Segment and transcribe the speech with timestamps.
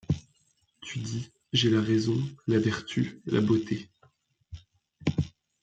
[0.81, 2.15] Tu dis: j’ai la raison,
[2.47, 3.87] la vertu, la beauté.